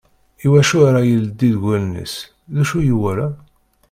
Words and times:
I 0.45 0.47
wacu 0.51 0.77
ara 0.87 1.01
ileddi 1.13 1.49
deg 1.53 1.61
wallen-is? 1.63 2.13
D 2.53 2.55
ucu 2.61 2.77
i 2.81 2.87
yewala? 2.87 3.27